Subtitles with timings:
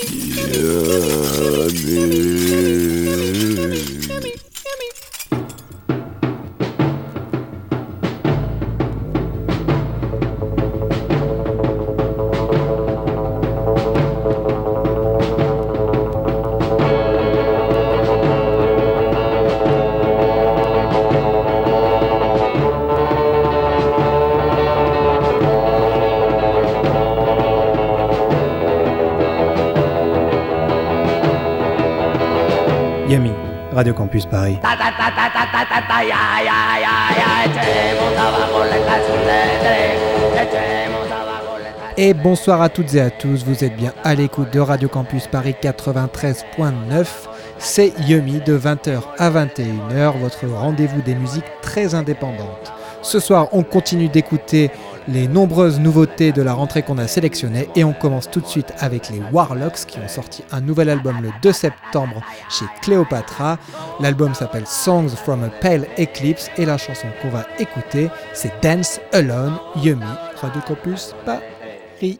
[0.00, 1.68] Yeah,
[33.78, 34.58] Radio Campus Paris.
[41.96, 45.28] Et bonsoir à toutes et à tous, vous êtes bien à l'écoute de Radio Campus
[45.28, 47.06] Paris 93.9.
[47.58, 52.72] C'est Yumi de 20h à 21h, votre rendez-vous des musiques très indépendantes.
[53.02, 54.72] Ce soir, on continue d'écouter
[55.08, 58.72] les nombreuses nouveautés de la rentrée qu'on a sélectionnées et on commence tout de suite
[58.78, 63.58] avec les Warlocks qui ont sorti un nouvel album le 2 septembre chez Cleopatra.
[64.00, 69.00] L'album s'appelle Songs from a Pale Eclipse et la chanson qu'on va écouter c'est Dance
[69.12, 70.04] Alone, Yumi,
[70.40, 72.18] Radio Campus Paris.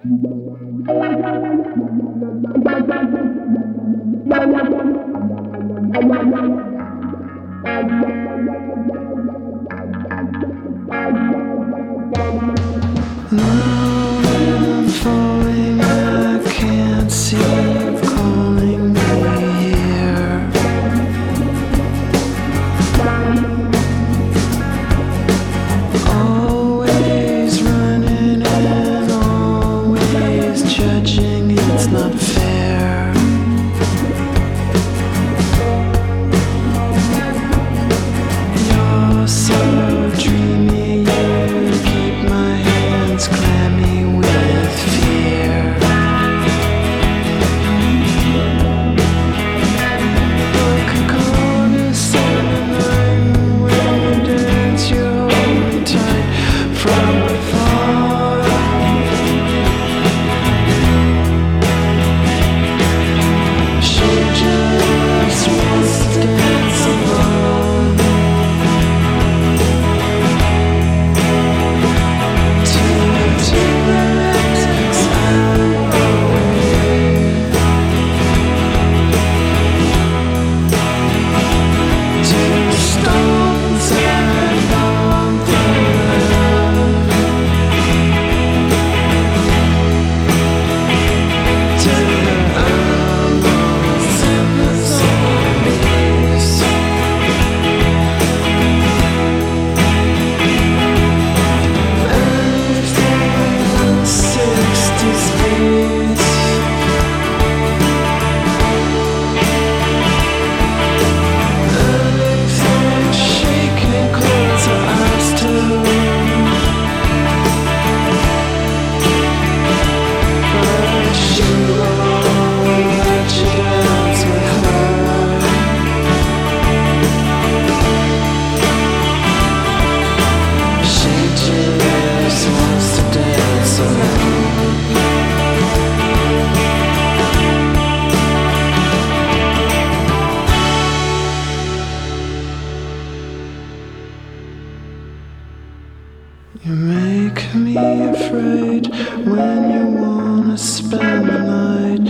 [147.75, 148.87] be afraid
[149.27, 152.07] when you wanna spend the night.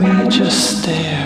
[0.00, 1.20] We just stare.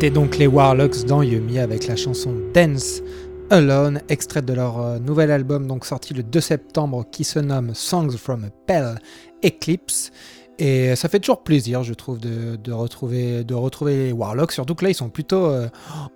[0.00, 3.02] C'était donc les Warlocks dans Yumi avec la chanson Dance
[3.50, 7.74] Alone, extraite de leur euh, nouvel album donc sorti le 2 septembre qui se nomme
[7.74, 8.98] Songs from a Pale
[9.44, 10.10] Eclipse.
[10.58, 14.84] Et ça fait toujours plaisir, je trouve, de, retrouver, de retrouver les Warlocks, surtout que
[14.84, 15.68] là, ils sont plutôt euh,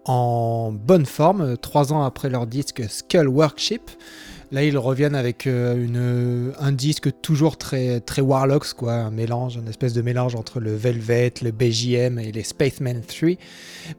[0.06, 3.90] en bonne forme, trois ans après leur disque Skull Workship.
[4.52, 9.56] Là, ils reviennent avec euh, une, un disque toujours très, très Warlocks, quoi, un mélange,
[9.56, 13.30] une espèce de mélange entre le Velvet, le BJM et les Spaceman 3,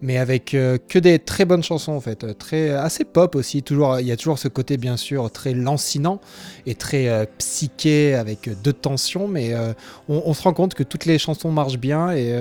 [0.01, 3.63] mais avec euh, que des très bonnes chansons en fait, très assez pop aussi.
[3.63, 6.21] Toujours, il y a toujours ce côté bien sûr très lancinant
[6.65, 9.53] et très euh, psyché avec deux tensions, mais
[10.07, 12.33] on, se rend compte que toutes les chansons marchent bien et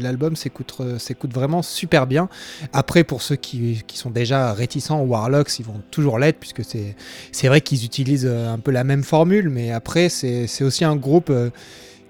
[0.00, 2.28] l'album s'écoute, s'écoute vraiment super bien.
[2.72, 6.62] Après, pour ceux qui, qui sont déjà réticents aux Warlocks, ils vont toujours l'être puisque
[6.64, 10.96] c'est vrai qu'ils utilisent euh, un peu la même formule, mais après, c'est aussi un
[10.96, 11.50] groupe euh,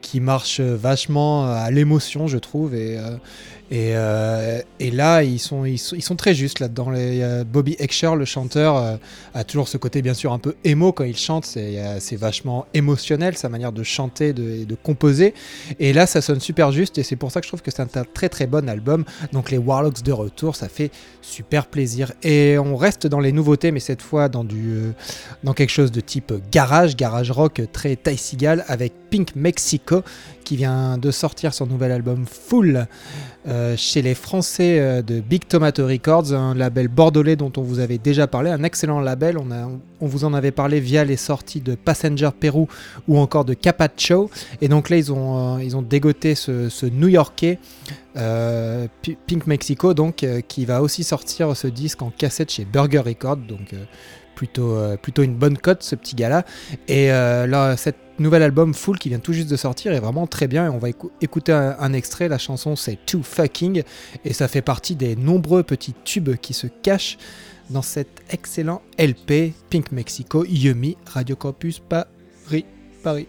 [0.03, 2.75] qui marche vachement à l'émotion, je trouve.
[2.75, 2.99] Et,
[3.73, 6.93] euh, euh, et, là, ils sont, ils sont, très justes là-dedans.
[7.45, 8.97] Bobby Excher, le chanteur, euh,
[9.35, 11.45] a toujours ce côté bien sûr un peu émo quand il chante.
[11.45, 15.35] C'est vachement émotionnel, sa manière de chanter, de, de, composer.
[15.79, 17.83] Et là, ça sonne super juste et c'est pour ça que je trouve que c'est
[17.83, 19.05] un très très bon album.
[19.33, 20.91] Donc les Warlocks de retour, ça fait
[21.23, 22.13] super plaisir.
[22.23, 24.93] Et on reste dans les nouveautés, mais cette fois dans, du, euh,
[25.45, 30.03] dans quelque chose de type garage, garage rock très Ty Seagal avec Pink Mexico
[30.45, 32.87] qui vient de sortir son nouvel album Full.
[33.49, 37.79] Euh, chez les Français euh, de Big Tomato Records, un label bordelais dont on vous
[37.79, 39.39] avait déjà parlé, un excellent label.
[39.39, 39.67] On, a,
[40.03, 42.67] on vous en avait parlé via les sorties de Passenger Peru
[43.09, 44.31] ou encore de Capacho.
[44.61, 47.59] Et donc là, ils ont, euh, ils ont dégoté ce, New-Yorkais.
[48.15, 53.73] Pink Mexico donc qui va aussi sortir ce disque en cassette chez Burger Records donc
[54.35, 56.45] plutôt, plutôt une bonne cote ce petit gars là
[56.89, 60.47] et là cette nouvel album Full qui vient tout juste de sortir est vraiment très
[60.47, 60.89] bien et on va
[61.21, 62.29] écouter un, extrait.
[62.29, 63.83] La chanson c'est Too Fucking
[64.25, 67.19] et ça fait partie des nombreux petits tubes qui se cachent
[67.71, 72.65] dans cet excellent LP Pink Mexico Yumi Radio Campus Paris.
[73.03, 73.29] Paris.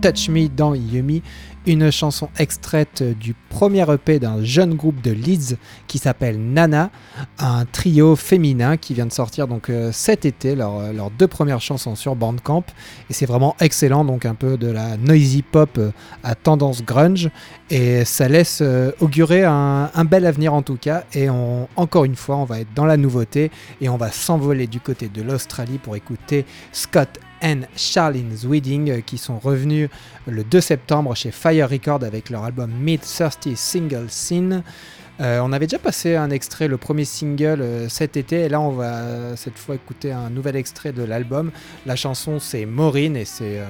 [0.00, 1.22] Touch Me dans Yumi,
[1.66, 6.90] une chanson extraite du premier EP d'un jeune groupe de Leeds qui s'appelle Nana,
[7.38, 11.96] un trio féminin qui vient de sortir donc euh, cet été leurs deux premières chansons
[11.96, 12.64] sur Bandcamp.
[13.10, 15.90] Et c'est vraiment excellent donc un peu de la noisy pop euh,
[16.22, 17.30] à tendance grunge.
[17.70, 21.04] Et ça laisse euh, augurer un, bel avenir en tout cas.
[21.14, 23.50] Et encore une fois on va être dans la nouveauté
[23.80, 29.00] et on va s'envoler du côté de l'Australie pour écouter Scott and Charlene Wedding euh,
[29.00, 29.88] qui sont revenus
[30.26, 34.62] le 2 septembre chez Fire Record avec leur album Mid Thirsty Single Scene.
[35.20, 38.60] Euh, on avait déjà passé un extrait, le premier single euh, cet été, et là
[38.60, 41.50] on va cette fois écouter un nouvel extrait de l'album.
[41.86, 43.60] La chanson c'est Maureen et c'est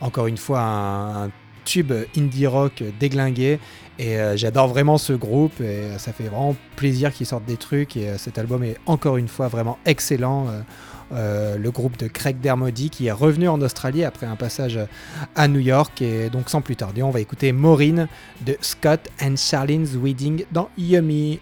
[0.00, 1.30] encore une fois un,
[1.64, 3.58] tube indie rock déglingué.
[3.98, 7.96] Et j'adore vraiment ce groupe et ça fait vraiment plaisir qu'ils sortent des trucs.
[7.96, 10.46] Et cet album est encore une fois vraiment excellent.
[11.12, 14.78] Euh, le groupe de Craig Dermody qui est revenu en Australie après un passage
[15.34, 16.02] à New York.
[16.02, 18.08] Et donc sans plus tarder, on va écouter Maureen
[18.44, 21.40] de Scott and Charlene's Wedding dans Yummy.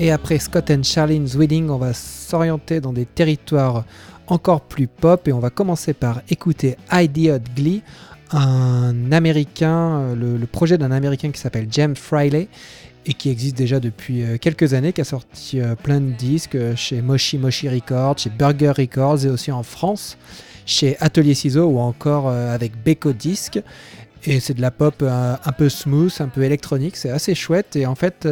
[0.00, 3.84] Et après Scott and Charlene's Wedding, on va s'orienter dans des territoires
[4.28, 7.82] encore plus pop et on va commencer par écouter Idiot Glee,
[8.30, 12.46] un américain, euh, le, projet d'un américain qui s'appelle James Friley
[13.06, 16.58] et qui existe déjà depuis euh, quelques années, qui a sorti euh, plein de disques
[16.76, 20.16] chez Moshi Moshi Records, chez Burger Records et aussi en France,
[20.64, 23.58] chez Atelier Ciseaux ou encore avec Beko Disc.
[24.24, 27.74] Et c'est de la pop un, peu smooth, un peu électronique, c'est assez chouette.
[27.76, 28.28] Et en fait,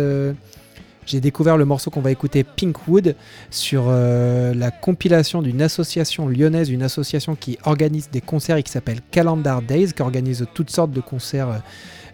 [1.07, 3.15] j'ai découvert le morceau qu'on va écouter, Pinkwood,
[3.51, 8.73] sur euh, la compilation d'une association lyonnaise, une association qui organise des concerts et qui
[8.73, 11.59] s'appelle Calendar Days, qui organise toutes sortes de concerts euh,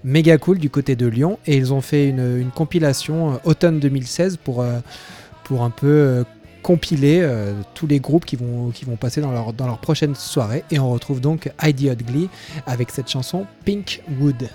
[0.04, 1.38] méga cool du côté de Lyon.
[1.46, 6.24] Et ils ont fait une, compilation euh, automne 2016 pour, un peu
[6.62, 7.28] compiler
[7.74, 10.64] tous les groupes qui vont, passer dans leur, prochaine soirée.
[10.70, 12.30] Et on retrouve donc Idiot Glee
[12.66, 14.48] avec cette chanson Pinkwood.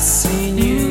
[0.00, 0.89] Seen you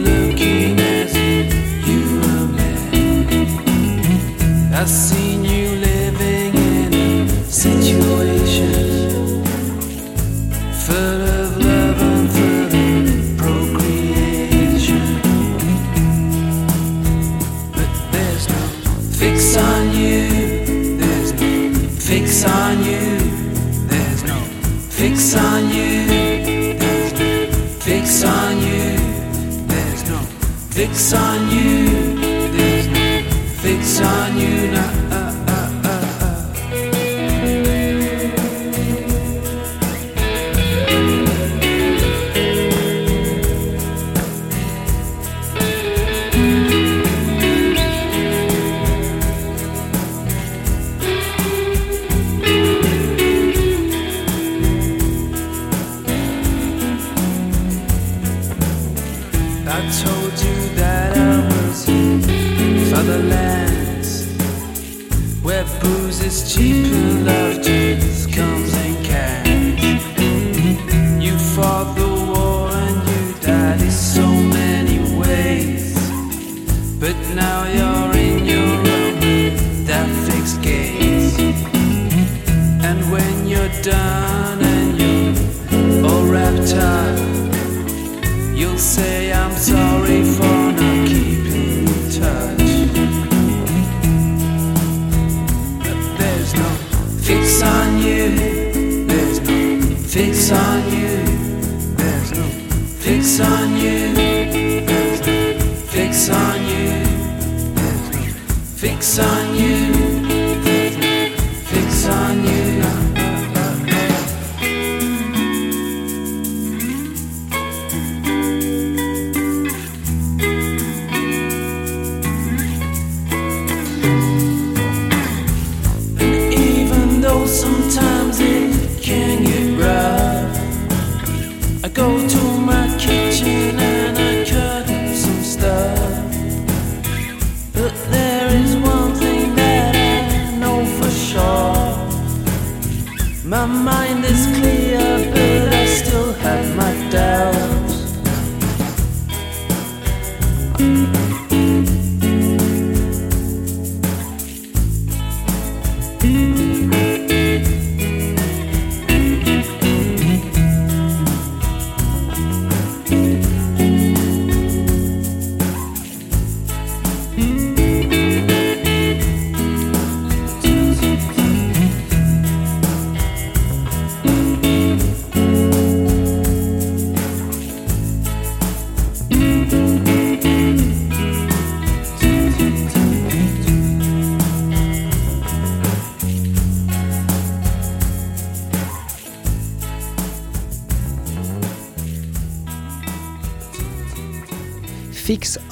[108.80, 110.19] fix on you.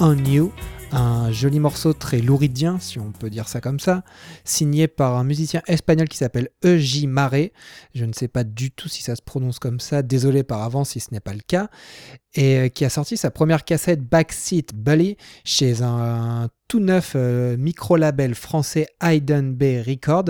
[0.00, 0.52] On You,
[0.92, 4.04] un joli morceau très louridien, si on peut dire ça comme ça,
[4.44, 7.06] signé par un musicien espagnol qui s'appelle E.J.
[7.06, 7.50] Mare.
[7.94, 10.90] Je ne sais pas du tout si ça se prononce comme ça, désolé par avance
[10.90, 11.68] si ce n'est pas le cas,
[12.34, 17.56] et euh, qui a sorti sa première cassette Backseat Bully chez un tout neuf euh,
[17.56, 20.26] micro-label français Hayden Bay Record,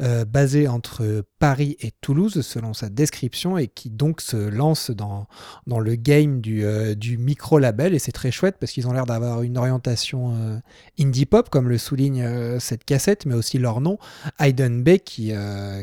[0.00, 5.26] euh, basé entre Paris et Toulouse, selon sa description, et qui donc se lance dans,
[5.66, 7.94] dans le game du, euh, du micro-label.
[7.94, 10.62] Et c'est très chouette parce qu'ils ont l'air d'avoir une orientation
[11.00, 13.98] indie pop, comme le souligne cette cassette, mais aussi leur nom,
[14.38, 15.32] Hayden Bay, qui,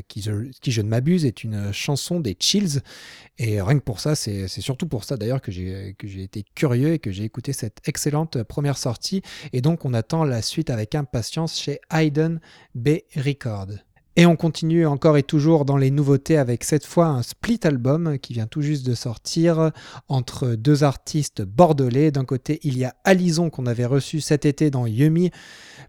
[0.08, 0.30] qui,
[0.62, 2.80] qui, je ne m'abuse, est une chanson des Chills.
[3.38, 7.00] Et rien que pour ça, c'est surtout pour ça d'ailleurs que j'ai été curieux et
[7.00, 9.22] que j'ai écouté cette excellente première sortie.
[9.52, 12.40] Et donc on attend la suite avec impatience chez Hayden
[12.76, 13.68] B Record.
[14.16, 18.18] Et on continue encore et toujours dans les nouveautés avec cette fois un split album
[18.20, 19.72] qui vient tout juste de sortir
[20.10, 22.12] entre deux artistes bordelais.
[22.12, 25.32] D'un côté, il y a Alison qu'on avait reçu cet été dans Yumi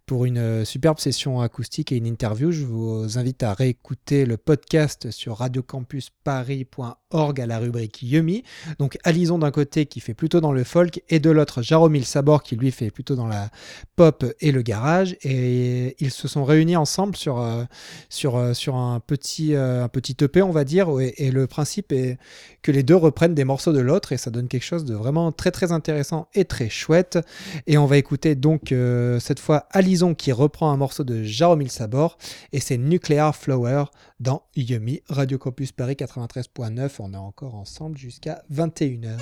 [0.07, 2.53] pour une superbe session acoustique et une interview.
[2.53, 8.45] Je vous invite à réécouter le podcast sur radiocampusparis.org à la rubrique Yumi.
[8.79, 12.43] Donc Alison d'un côté qui fait plutôt dans le folk et de l'autre Jaromil Sabor
[12.43, 13.51] qui lui fait plutôt dans la
[13.97, 15.17] pop et le garage.
[15.23, 17.65] Et ils se sont réunis ensemble sur, euh,
[18.11, 20.89] sur, euh, sur un, petit, euh, un petit EP on va dire.
[21.01, 22.19] Et, le principe est
[22.61, 25.33] que les deux reprennent des morceaux de l'autre et ça donne quelque chose de vraiment
[25.33, 27.19] très très intéressant et très chouette.
[27.67, 31.71] Et on va écouter donc euh, cette fois Alison qui reprend un morceau de Jaromil
[31.71, 32.19] Sabor
[32.53, 33.85] et c'est Nuclear Flower
[34.19, 36.91] dans Yumi, Radio Campus Paris 93.9.
[36.99, 39.19] On est encore ensemble jusqu'à 21h.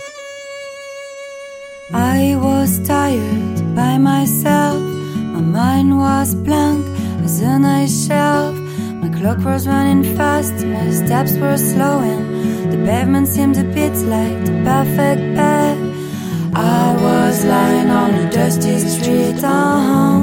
[1.93, 4.81] I was tired by myself.
[5.33, 6.85] My mind was blank
[7.25, 8.68] as shelf.
[9.03, 12.71] My clock was running fast, my steps were slowing.
[12.71, 15.79] The pavement seemed a bit like the perfect bed.
[16.55, 19.43] I was lying on a dusty street.
[19.43, 20.19] Uh-huh.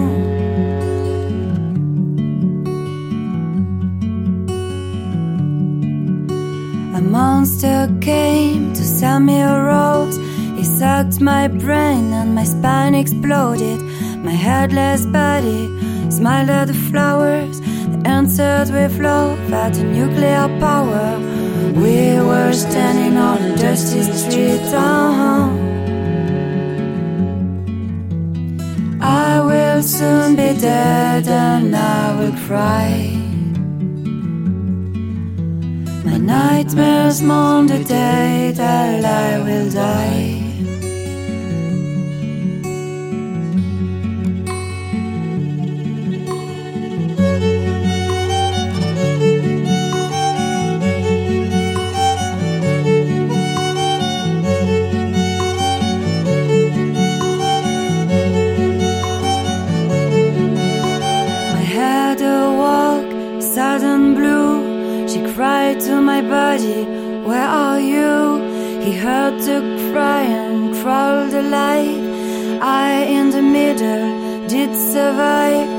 [6.98, 10.18] A monster came to sell me a rose
[10.58, 13.80] He sucked my brain and my spine exploded.
[14.24, 15.70] My headless body
[16.10, 17.62] smiled at the flowers
[18.06, 21.20] answered with love at the nuclear power.
[21.74, 24.62] We were standing on a dusty street.
[24.62, 25.50] Uh-huh.
[29.02, 33.12] I will soon be dead and I will cry.
[36.06, 40.35] My nightmares mourn the day that I will die.
[67.26, 68.82] Where are you?
[68.82, 69.60] He heard the
[69.92, 72.62] cry and crawled alive.
[72.62, 75.70] I in the middle did survive.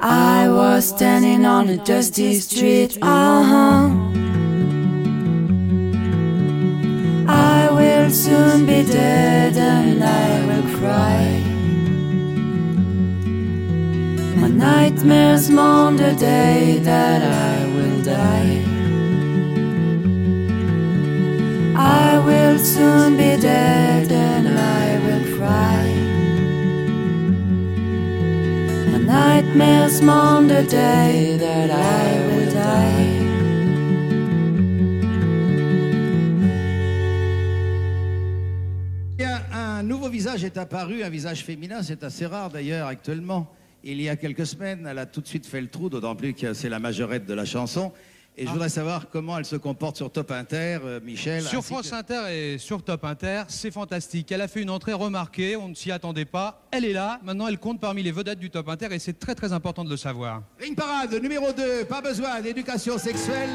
[0.00, 2.98] I was standing on a dusty street.
[3.00, 3.90] Uh huh.
[7.28, 11.24] I will soon be dead and I will cry.
[14.40, 18.67] My nightmares mourn the day that I will die.
[22.28, 25.86] Will soon be dead and I will cry.
[29.06, 33.28] Nightmares the day that I will die.
[39.52, 43.46] Un nouveau visage est apparu, un visage féminin, c'est assez rare d'ailleurs actuellement.
[43.84, 46.34] Il y a quelques semaines, elle a tout de suite fait le trou, d'autant plus
[46.34, 47.92] que c'est la majorette de la chanson.
[48.40, 51.42] Et je voudrais savoir comment elle se comporte sur Top Inter, euh, Michel.
[51.42, 54.30] Sur France Inter et sur Top Inter, c'est fantastique.
[54.30, 56.62] Elle a fait une entrée remarquée, on ne s'y attendait pas.
[56.70, 59.34] Elle est là, maintenant elle compte parmi les vedettes du Top Inter et c'est très
[59.34, 60.44] très important de le savoir.
[60.60, 63.50] Ring Parade numéro 2, pas besoin d'éducation sexuelle,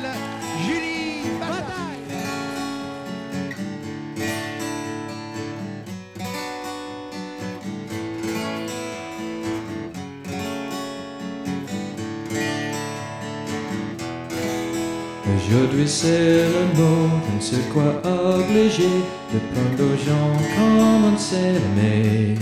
[15.53, 18.89] Aujourd'hui c'est le mot, je ne sais quoi obligé
[19.31, 22.39] de prendre aux gens comme on s'aimer.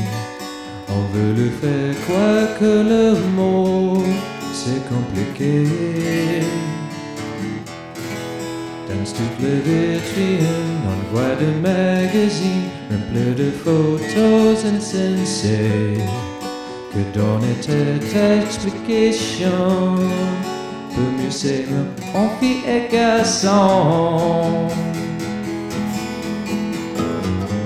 [0.87, 4.01] On veut le faire quoi que le mot,
[4.53, 5.65] c'est compliqué.
[8.87, 10.47] Dans toutes les vitrines,
[10.87, 15.97] on voit des magazines remplis de photos insensées.
[16.93, 19.97] Que donner cette explication?
[22.13, 24.67] En fille et garçon.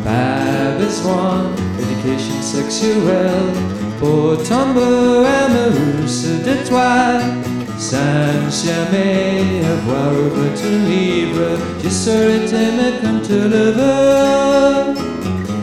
[0.03, 3.53] Pas besoin d'éducation sexuelle
[3.99, 6.05] pour tomber amoureux
[6.45, 7.19] de toi.
[7.77, 14.93] Sans jamais avoir ouvert ton livre, je serai aimé comme tu le veux.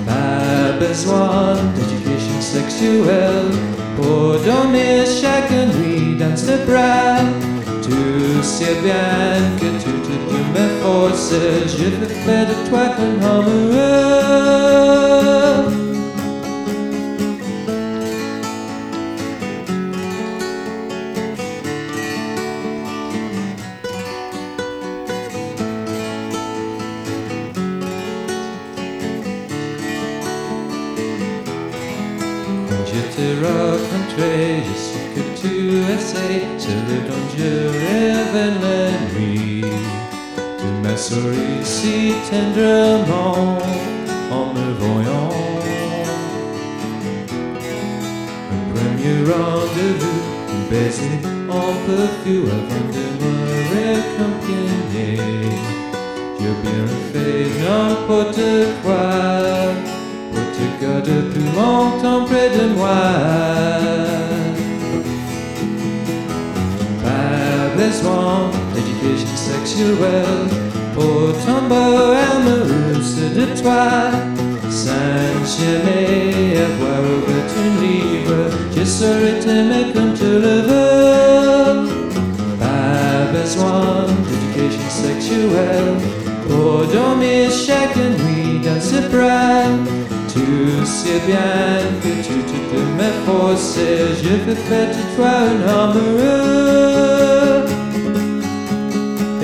[0.06, 3.52] Pas besoin d'éducation sexuelle
[3.96, 7.51] pour dormir chaque nuit dans ce bras.
[7.82, 7.90] Tu
[8.42, 11.34] sais bien que tu te dis mes forces,
[11.66, 14.72] je veux faire de toi un amoureux.
[33.12, 35.52] Je te rencontré, je sais que tu
[35.92, 38.80] essaies, c'est le danger rêve la
[39.12, 39.64] nuit.
[40.58, 43.58] Tu m'as souri si tendrement
[44.30, 45.30] en me voyant.
[48.50, 51.16] Un premier rendez-vous, un baiser
[51.50, 53.34] en perfume avant de me
[53.74, 55.18] récompagner.
[56.40, 58.40] J'ai bien fait n'importe
[58.82, 59.91] quoi
[60.92, 63.02] que depuis mon temple et de moi.
[67.02, 70.48] Fabulous one, education sexuelle,
[70.94, 73.84] pour tombeau amoureuse de toi.
[74.70, 78.42] Saint-Germain, avoir ouvert une livre,
[78.76, 81.88] je serai t'aimer comme tu le veux.
[82.58, 85.94] Pas besoin d'éducation sexuelle
[86.48, 90.01] pour dormir chaque nuit dans ce bras.
[90.34, 90.40] Tu
[90.86, 95.34] sais bien que tu te peux me forcer, je veux faire de toi
[95.68, 95.92] un.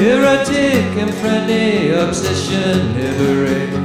[0.01, 2.79] Érotique, effréné, obsession,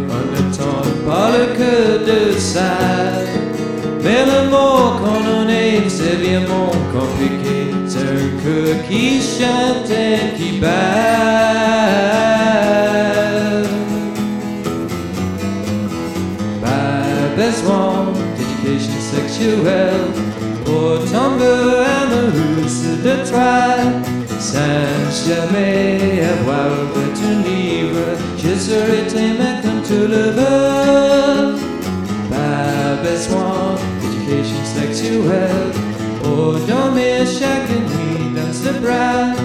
[0.09, 2.73] on ne tente pas le cœur de ça.
[4.01, 7.57] Mais le mot qu'on en est, c'est vraiment compliqué.
[7.85, 11.43] C'est un cœur qui chante et qui bat.
[19.43, 20.11] D'éducation sexuelle
[20.65, 23.65] pour tomber amoureuse de toi.
[24.39, 28.05] Sans jamais avoir lu ton livre,
[28.37, 31.55] je serai tes mains comme tu le veux.
[32.29, 35.71] Pas besoin d'éducation sexuelle
[36.21, 39.42] pour dormir chaque nuit dans ce bras.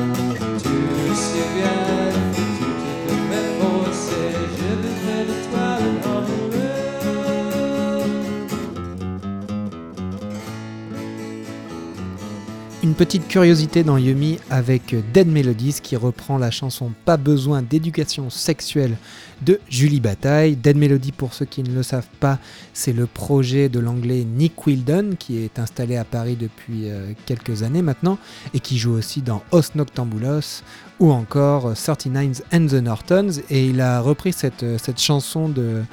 [12.98, 18.96] Petite curiosité dans Yumi avec Dead Melodies qui reprend la chanson Pas besoin d'éducation sexuelle
[19.40, 20.56] de Julie Bataille.
[20.56, 22.40] Dead Melody, pour ceux qui ne le savent pas,
[22.74, 27.62] c'est le projet de l'anglais Nick Wildon qui est installé à Paris depuis euh, quelques
[27.62, 28.18] années maintenant
[28.52, 30.64] et qui joue aussi dans Os Noctambulos
[30.98, 33.30] ou encore 39 and the Nortons.
[33.48, 35.84] Et il a repris cette, euh, chanson de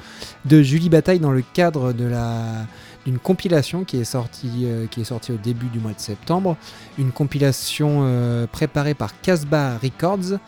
[0.62, 2.66] Julie Bataille dans le cadre de la
[3.06, 6.56] d'une compilation qui est sortie euh, qui est sortie au début du mois de septembre,
[6.98, 10.38] une compilation euh, préparée par Casbah Records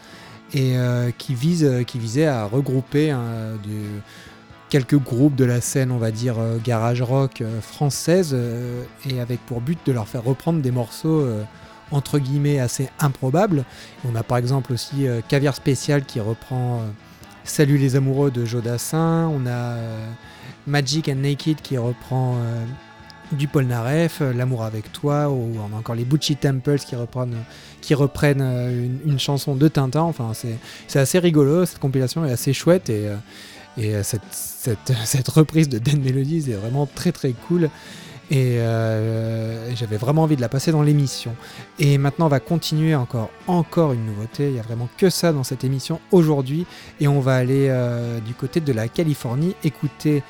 [0.53, 4.01] et euh, qui visait à regrouper de-
[4.71, 8.37] quelques groupes de la scène, on va dire garage rock française
[9.09, 11.27] et avec pour but de leur faire reprendre des morceaux
[11.91, 13.65] entre guillemets assez improbables.
[14.05, 16.83] On a par exemple aussi Caviar Spécial qui reprend
[17.45, 19.77] Salut les amoureux de Jodassin, on a
[20.69, 22.65] Magic and Naked qui reprend euh,
[23.33, 27.37] du Polnareff, euh, L'amour avec toi, ou encore les Butchie Temples qui reprennent,
[27.81, 30.01] qui reprennent euh, une, chanson de Tintin.
[30.01, 33.17] Enfin, c'est assez rigolo, cette compilation est assez chouette et, euh,
[33.79, 37.71] et euh, cette, cette, cette reprise de Dead Melodies est vraiment très très cool.
[38.31, 41.35] Et euh, j'avais vraiment envie de la passer dans l'émission.
[41.79, 44.49] Et maintenant, on va continuer encore, encore une nouveauté.
[44.49, 46.67] Il n'y a vraiment que ça dans cette émission aujourd'hui.
[47.01, 50.23] Et on va aller euh, du côté de la Californie écouter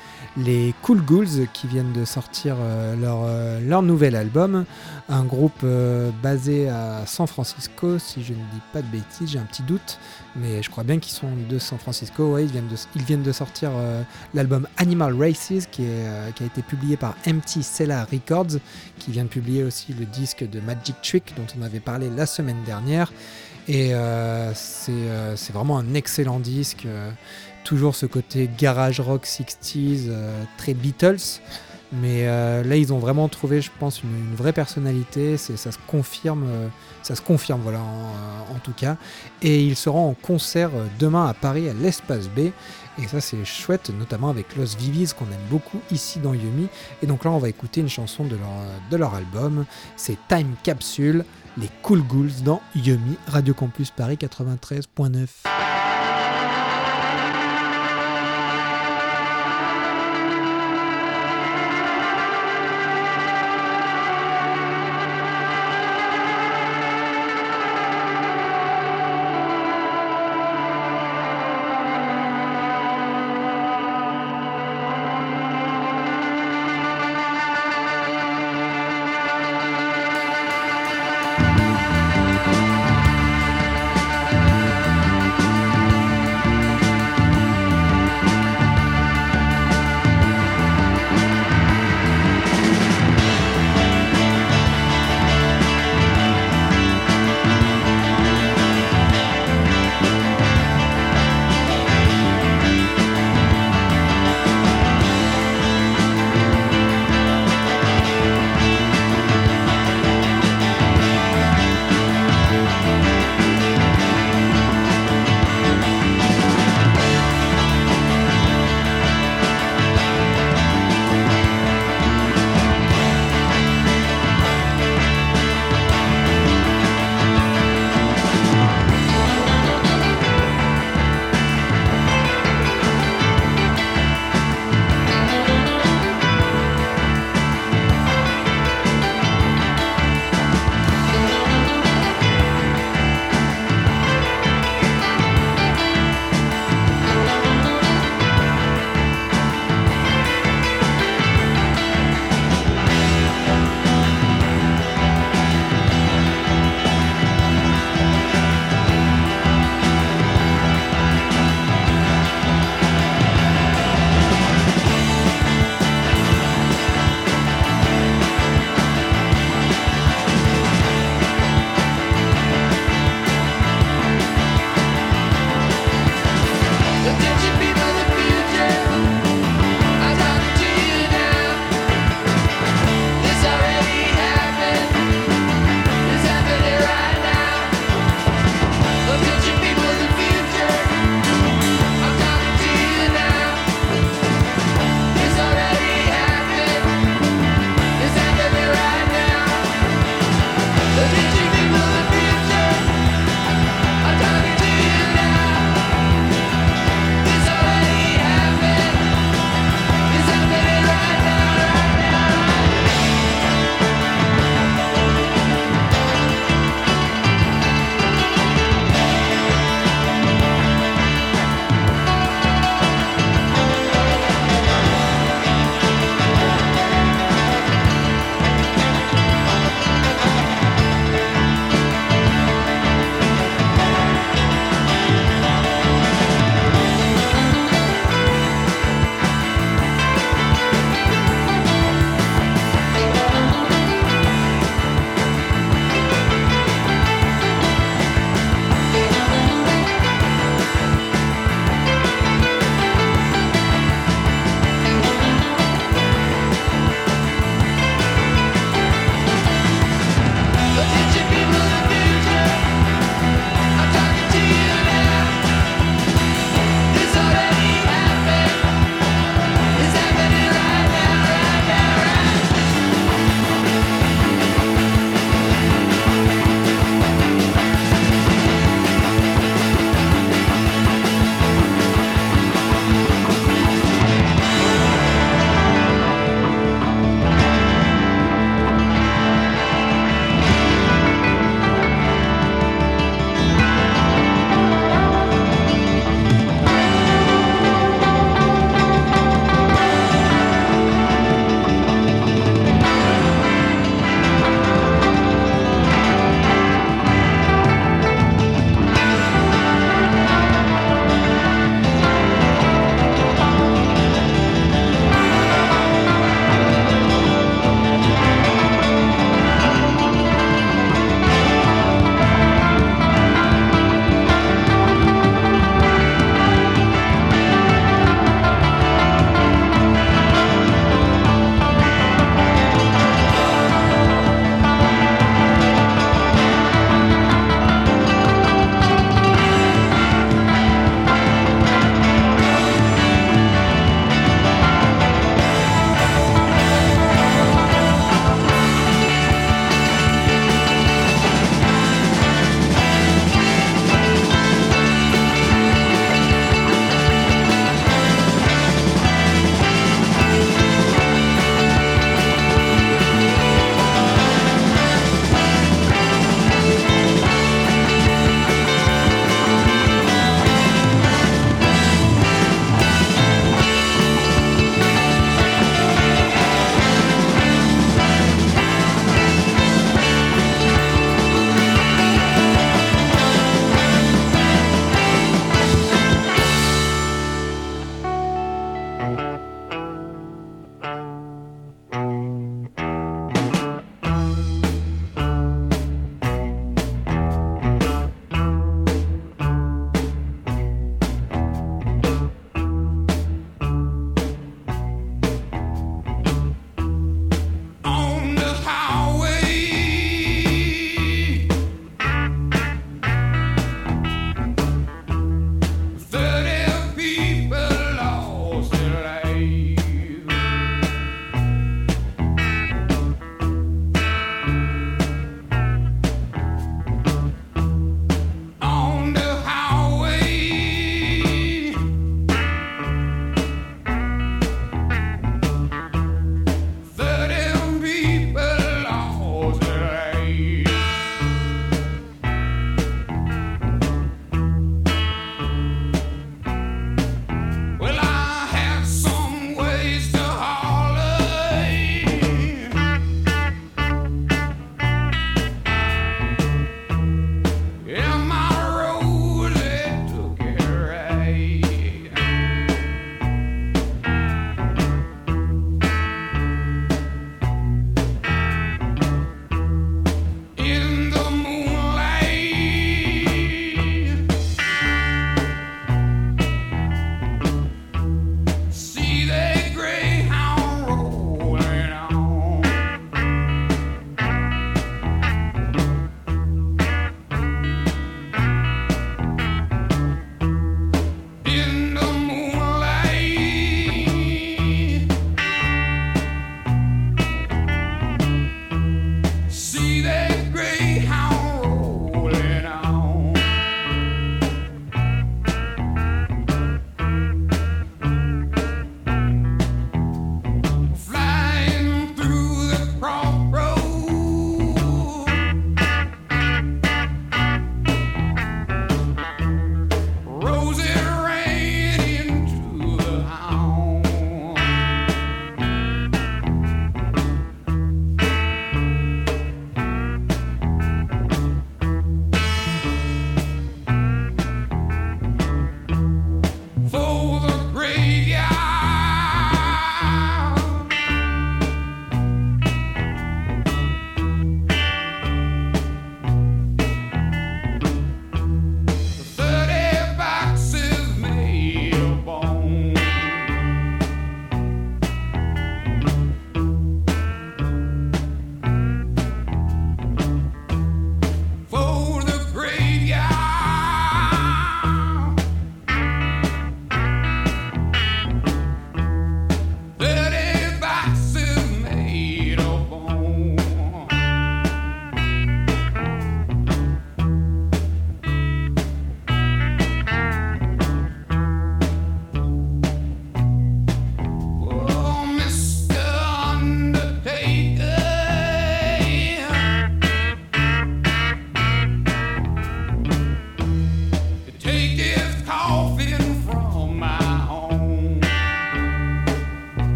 [0.43, 4.65] les Cool Ghouls qui viennent de sortir euh, leur, euh, leur nouvel album.
[5.09, 9.39] Un groupe euh, basé à San Francisco, si je ne dis pas de bêtises, j'ai
[9.39, 9.99] un petit doute.
[10.35, 12.37] Mais je crois bien qu'ils sont de San Francisco.
[12.37, 13.71] Ils, viennent de, sortir
[14.33, 15.83] l'album Animal Races qui,
[16.35, 18.59] qui a été publié par MT Cellar Records,
[18.99, 22.27] qui vient de publier aussi le disque de Magic Trick dont on avait parlé la
[22.27, 23.11] semaine dernière.
[23.67, 23.91] Et
[24.53, 26.85] c'est vraiment un excellent disque.
[27.69, 31.39] Toujours ce côté garage rock 60s, euh, très Beatles.
[31.91, 35.37] Mais euh, là, ils ont vraiment trouvé, je pense, une, vraie personnalité.
[35.37, 36.67] Ça se confirme, euh,
[37.03, 38.97] ça se confirme, voilà, en, tout cas.
[39.43, 42.39] Et ils seront en concert demain à Paris à l'Espace B.
[42.97, 46.69] Et ça, c'est chouette, notamment avec Los Vivis, qu'on aime beaucoup ici dans Yumi.
[47.03, 48.49] Et donc là, on va écouter une chanson de leur,
[48.89, 49.65] de leur album.
[49.95, 51.23] C'est Time Capsule,
[51.57, 55.78] les Cool Ghouls dans Yumi, Radio Campus Paris 93.9.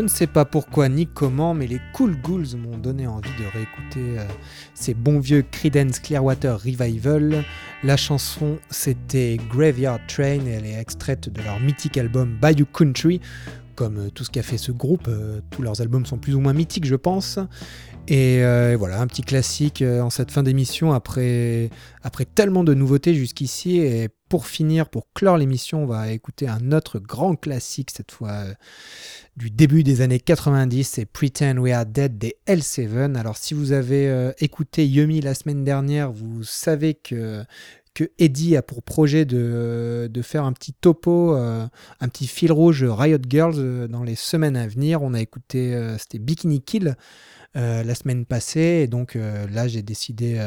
[0.00, 3.44] Je ne sais pas pourquoi ni comment, mais les Cool Ghouls m'ont donné envie de
[3.44, 4.24] réécouter euh,
[4.72, 7.44] ces bons vieux Creedence Clearwater Revival.
[7.84, 13.20] La chanson, c'était Graveyard Train et elle est extraite de leur mythique album Bayou Country.
[13.74, 16.40] Comme euh, tout ce qu'a fait ce groupe, euh, tous leurs albums sont plus ou
[16.40, 17.38] moins mythiques, je pense.
[18.08, 18.42] Et
[18.76, 21.70] voilà, un petit classique en cette fin d'émission après,
[22.02, 23.78] après tellement de nouveautés jusqu'ici.
[23.78, 28.46] Et pour finir, pour clore l'émission, on va écouter un autre grand classique cette fois
[29.40, 33.16] du début des années 90, c'est Pretend We Are Dead des L7.
[33.16, 37.42] Alors si vous avez euh, écouté Yumi la semaine dernière, vous savez que,
[37.94, 41.66] que Eddie a pour projet de, de faire un petit topo, euh,
[42.00, 45.00] un petit fil rouge Riot Girls euh, dans les semaines à venir.
[45.00, 46.96] On a écouté, c'était Bikini Kill.
[47.54, 48.82] La semaine passée.
[48.82, 50.40] Et donc là j'ai décidé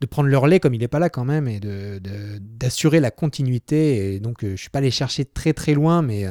[0.00, 1.60] de prendre le relais comme il n'est pas là quand même et
[2.40, 4.14] d'assurer de, la continuité.
[4.14, 6.26] Et donc je suis pas allé chercher très très loin mais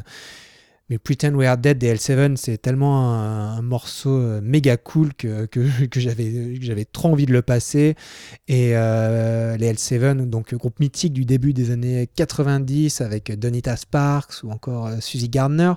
[0.90, 5.46] mais Pretend We Are Dead des L7, c'est tellement un, morceau euh, méga cool que,
[5.46, 7.96] que, j'avais trop envie de le passer.
[8.48, 14.44] Et euh, les L7, donc groupe mythique du début des années 90 avec Donita Sparks
[14.44, 15.74] ou encore euh, Suzy Gardner,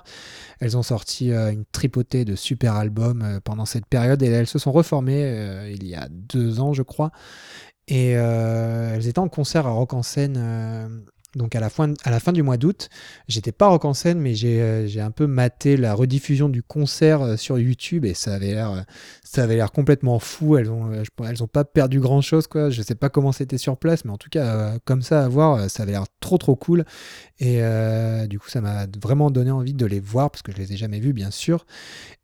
[0.59, 4.71] elles ont sorti une tripotée de super albums pendant cette période et elles se sont
[4.71, 7.11] reformées il y a deux ans, je crois.
[7.87, 11.03] Et elles étaient en concert à Rock en scène
[11.35, 11.93] donc à la fin,
[12.33, 12.89] du mois d'août,
[13.29, 17.21] j'étais pas rock en scène, mais j'ai euh, un peu maté la rediffusion du concert
[17.21, 18.83] euh, sur YouTube et ça avait l'air
[19.37, 20.57] euh, complètement fou.
[20.57, 20.91] Elles ont
[21.25, 22.69] elles ont pas perdu grand chose quoi.
[22.69, 25.69] Je sais pas comment c'était sur place, mais en tout cas comme ça à voir,
[25.69, 26.83] ça avait l'air trop trop cool.
[27.39, 27.61] Et
[28.27, 30.77] du coup ça m'a vraiment donné envie de les voir parce que je les ai
[30.77, 31.65] jamais vus bien sûr.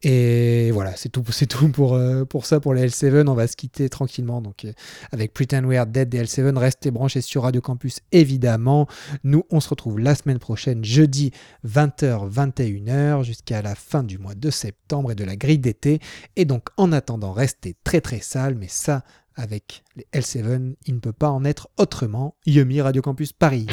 [0.03, 3.27] Et voilà c'est tout tout pour ça pour les L7.
[3.27, 4.67] On va se quitter tranquillement donc
[5.11, 6.57] avec Pretend We Dead des L7.
[6.57, 8.87] Restez branchés sur Radio Campus évidemment.
[9.23, 11.31] Nous, on se retrouve la semaine prochaine, jeudi
[11.65, 15.99] 20h, 21h, jusqu'à la fin du mois de septembre et de la grille d'été.
[16.35, 19.03] Et donc, en attendant, restez très très sale, mais ça,
[19.35, 22.35] avec les L7, il ne peut pas en être autrement.
[22.45, 23.67] Yumi Radio Campus Paris.